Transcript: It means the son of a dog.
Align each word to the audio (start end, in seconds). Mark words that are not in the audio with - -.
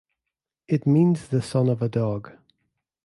It 0.67 0.87
means 0.87 1.27
the 1.27 1.43
son 1.43 1.69
of 1.69 1.83
a 1.83 1.87
dog. 1.87 2.31